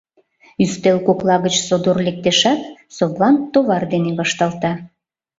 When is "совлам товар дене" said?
2.95-4.11